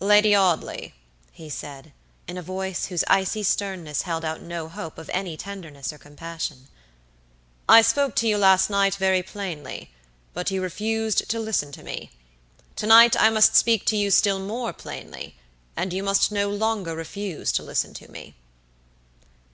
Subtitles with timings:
[0.00, 0.94] "Lady Audley,"
[1.32, 1.92] he said,
[2.26, 6.68] in a voice whose icy sternness held out no hope of any tenderness or compassion,
[7.68, 9.90] "I spoke to you last night very plainly,
[10.32, 12.10] but you refused to listen to me.
[12.76, 15.36] To night I must speak to you still more plainly,
[15.76, 18.34] and you must no longer refuse to listen to me."